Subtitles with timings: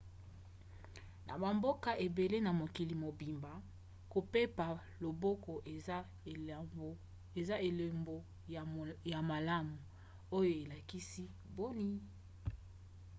[1.27, 3.51] na bamboka ebele na mokili mobimba
[4.11, 4.65] kopepa
[5.03, 5.51] loboko
[7.39, 8.15] eza elombo
[9.13, 9.75] ya malamu
[10.37, 11.23] oyo elakisi
[11.55, 11.89] boni.